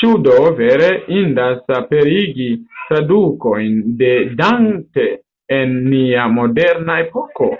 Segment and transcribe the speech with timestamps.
[0.00, 0.88] Ĉu do vere
[1.20, 4.12] indas aperigi tradukojn de
[4.42, 5.08] Dante
[5.60, 7.50] en nia moderna epoko?